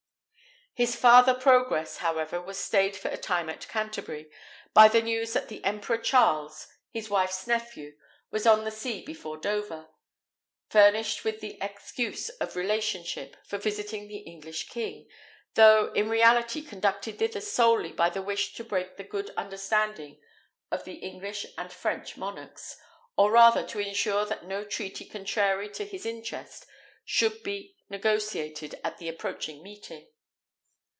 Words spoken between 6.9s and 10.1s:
wife's nephew, was on the sea before Dover,